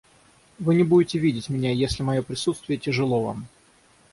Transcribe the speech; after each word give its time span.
Вы 0.57 0.73
не 0.73 0.83
будете 0.83 1.19
видеть 1.19 1.47
меня, 1.47 1.71
если 1.71 2.01
мое 2.01 2.23
присутствие 2.23 2.79
тяжело 2.79 3.21
вам. 3.21 3.47